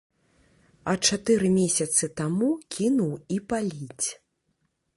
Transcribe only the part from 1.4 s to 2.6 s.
месяцы таму